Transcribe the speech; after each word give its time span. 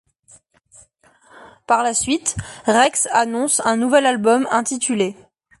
Par 1.67 1.83
la 1.83 1.93
suite, 1.93 2.35
Reks 2.65 3.07
annonce 3.11 3.59
un 3.63 3.77
nouvel 3.77 4.07
album 4.07 4.47
intitulé'. 4.49 5.15